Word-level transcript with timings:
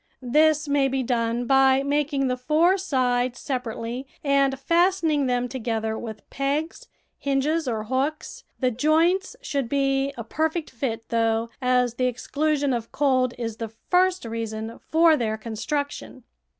This 0.33 0.67
may 0.67 0.87
be 0.87 1.03
done 1.03 1.45
by 1.45 1.83
making 1.83 2.25
the 2.25 2.35
four 2.35 2.75
sides 2.79 3.37
separately 3.37 4.07
and 4.23 4.59
fastening 4.59 5.27
them 5.27 5.47
together 5.47 5.95
with 5.95 6.27
pegs, 6.31 6.87
hinges, 7.19 7.67
or 7.67 7.83
hooks; 7.83 8.43
the 8.59 8.71
joints 8.71 9.35
should 9.43 9.69
be 9.69 10.11
a 10.17 10.23
per 10.23 10.49
fect 10.49 10.71
fit, 10.71 11.07
though, 11.09 11.51
as 11.61 11.93
the 11.93 12.07
exclusion 12.07 12.73
of 12.73 12.91
cold 12.91 13.35
is 13.37 13.57
the 13.57 13.69
first 13.69 14.25
reason 14.25 14.79
for 14.79 15.15
their 15.15 15.37
construction. 15.37 16.23